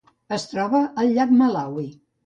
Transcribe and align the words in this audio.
Es 0.37 0.45
troba 0.53 0.81
al 1.03 1.15
llac 1.19 1.39
Malawi. 1.45 1.89